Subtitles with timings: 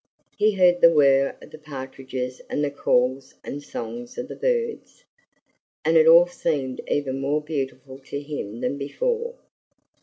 [0.35, 5.03] He heard the whir of the partridges and the calls and songs of the birds,
[5.85, 9.35] and it all seemed even more beautiful to him than before.